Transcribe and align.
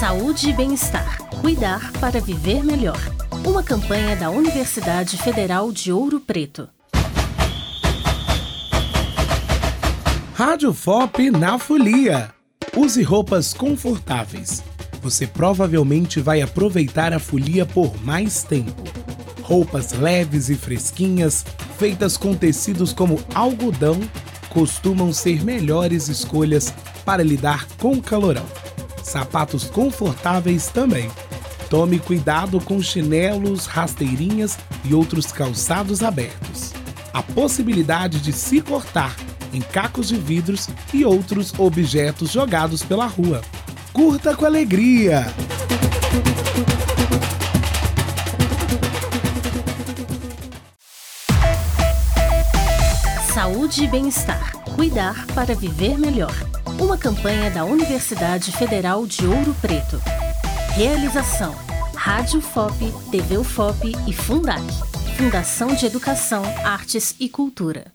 Saúde 0.00 0.48
e 0.48 0.52
bem-estar. 0.54 1.18
Cuidar 1.42 1.92
para 2.00 2.22
viver 2.22 2.64
melhor. 2.64 2.98
Uma 3.46 3.62
campanha 3.62 4.16
da 4.16 4.30
Universidade 4.30 5.18
Federal 5.18 5.70
de 5.70 5.92
Ouro 5.92 6.18
Preto. 6.18 6.70
Rádio 10.32 10.72
FOP 10.72 11.30
na 11.30 11.58
Folia. 11.58 12.32
Use 12.74 13.02
roupas 13.02 13.52
confortáveis. 13.52 14.64
Você 15.02 15.26
provavelmente 15.26 16.18
vai 16.18 16.40
aproveitar 16.40 17.12
a 17.12 17.18
folia 17.18 17.66
por 17.66 18.02
mais 18.02 18.42
tempo. 18.42 18.82
Roupas 19.42 19.92
leves 19.92 20.48
e 20.48 20.54
fresquinhas, 20.54 21.44
feitas 21.78 22.16
com 22.16 22.34
tecidos 22.34 22.94
como 22.94 23.22
algodão, 23.34 24.00
costumam 24.48 25.12
ser 25.12 25.44
melhores 25.44 26.08
escolhas 26.08 26.72
para 27.04 27.22
lidar 27.22 27.68
com 27.76 27.92
o 27.92 28.02
calorão. 28.02 28.46
Sapatos 29.02 29.64
confortáveis 29.64 30.68
também. 30.68 31.10
Tome 31.68 31.98
cuidado 31.98 32.60
com 32.60 32.82
chinelos, 32.82 33.66
rasteirinhas 33.66 34.58
e 34.84 34.94
outros 34.94 35.30
calçados 35.30 36.02
abertos. 36.02 36.72
A 37.12 37.22
possibilidade 37.22 38.20
de 38.20 38.32
se 38.32 38.60
cortar 38.60 39.14
em 39.52 39.60
cacos 39.60 40.08
de 40.08 40.16
vidros 40.16 40.68
e 40.92 41.04
outros 41.04 41.52
objetos 41.58 42.30
jogados 42.30 42.82
pela 42.82 43.06
rua. 43.06 43.42
Curta 43.92 44.36
com 44.36 44.46
alegria! 44.46 45.26
Saúde 53.32 53.84
e 53.84 53.88
bem-estar. 53.88 54.52
Cuidar 54.74 55.26
para 55.34 55.54
viver 55.54 55.98
melhor. 55.98 56.34
Uma 56.80 56.96
campanha 56.96 57.50
da 57.50 57.62
Universidade 57.62 58.50
Federal 58.52 59.06
de 59.06 59.26
Ouro 59.26 59.54
Preto. 59.60 60.00
Realização: 60.74 61.54
Rádio 61.94 62.40
FOP, 62.40 62.90
TV 63.10 63.36
UFOP 63.36 63.92
e 64.08 64.12
Fundac. 64.14 64.62
Fundação 65.18 65.74
de 65.74 65.84
Educação, 65.84 66.42
Artes 66.64 67.14
e 67.20 67.28
Cultura. 67.28 67.92